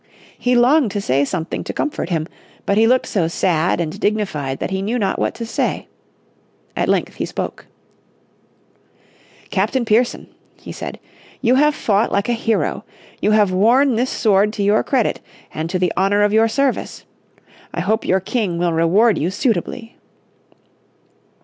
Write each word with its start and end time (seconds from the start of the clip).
He 0.35 0.55
longed 0.55 0.89
to 0.93 0.99
say 0.99 1.23
something 1.23 1.63
to 1.63 1.73
comfort 1.73 2.09
him, 2.09 2.27
but 2.65 2.75
he 2.75 2.87
looked 2.87 3.05
so 3.05 3.27
sad 3.27 3.79
and 3.79 3.99
dignified 3.99 4.57
that 4.57 4.71
he 4.71 4.81
knew 4.81 4.97
not 4.97 5.19
what 5.19 5.35
to 5.35 5.45
say. 5.45 5.87
At 6.75 6.89
length 6.89 7.17
he 7.17 7.25
spoke. 7.27 7.67
"Captain 9.51 9.85
Pearson," 9.85 10.25
he 10.55 10.71
said 10.71 10.99
"you 11.39 11.53
have 11.53 11.75
fought 11.75 12.11
like 12.11 12.29
a 12.29 12.33
hero. 12.33 12.83
You 13.21 13.29
have 13.33 13.51
worn 13.51 13.93
this 13.95 14.09
sword 14.09 14.51
to 14.53 14.63
your 14.63 14.83
credit, 14.83 15.19
and 15.53 15.69
to 15.69 15.77
the 15.77 15.93
honour 15.95 16.23
of 16.23 16.33
your 16.33 16.47
service. 16.47 17.03
I 17.71 17.81
hope 17.81 18.03
your 18.03 18.19
King 18.19 18.57
will 18.57 18.73
reward 18.73 19.19
you 19.19 19.29
suitably." 19.29 19.97